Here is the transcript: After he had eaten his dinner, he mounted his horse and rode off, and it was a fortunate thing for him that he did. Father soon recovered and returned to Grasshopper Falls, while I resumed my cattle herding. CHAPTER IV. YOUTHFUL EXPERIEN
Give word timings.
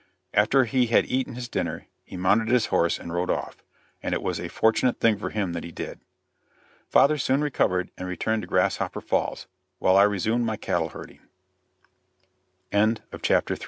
After 0.33 0.63
he 0.65 0.87
had 0.87 1.05
eaten 1.05 1.35
his 1.35 1.47
dinner, 1.47 1.85
he 2.03 2.17
mounted 2.17 2.47
his 2.47 2.65
horse 2.73 2.97
and 2.97 3.13
rode 3.13 3.29
off, 3.29 3.57
and 4.01 4.15
it 4.15 4.23
was 4.23 4.39
a 4.39 4.47
fortunate 4.47 4.99
thing 4.99 5.15
for 5.19 5.29
him 5.29 5.53
that 5.53 5.63
he 5.63 5.71
did. 5.71 5.99
Father 6.89 7.19
soon 7.19 7.41
recovered 7.43 7.91
and 7.99 8.07
returned 8.07 8.41
to 8.41 8.47
Grasshopper 8.47 8.99
Falls, 9.01 9.45
while 9.77 9.95
I 9.97 10.01
resumed 10.01 10.43
my 10.43 10.57
cattle 10.57 10.89
herding. 10.89 11.19
CHAPTER 12.71 12.79
IV. 12.79 13.09
YOUTHFUL 13.11 13.35
EXPERIEN 13.35 13.57